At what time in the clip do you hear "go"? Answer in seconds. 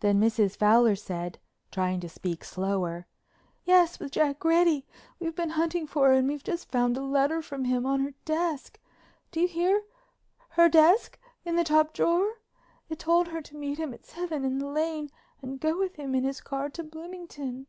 15.60-15.78